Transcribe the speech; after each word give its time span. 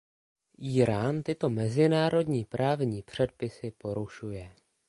Írán 0.59 1.23
tyto 1.23 1.49
mezinárodní 1.49 2.43
právní 2.45 3.01
předpisy 3.01 3.71
porušuje. 3.71 4.53